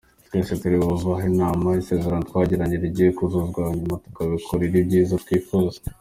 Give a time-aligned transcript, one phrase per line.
[0.27, 5.77] Twese turi buve aha inama ari isezerano twagiranye rigiye kuzuzwa hanyuma tukikorera ibyiza twifuza.